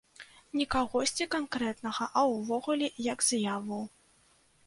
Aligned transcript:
Не 0.59 0.65
кагосьці 0.75 1.27
канкрэтнага, 1.35 2.07
а 2.21 2.25
ўвогуле 2.31 2.87
як 3.09 3.19
з'яву. 3.29 3.81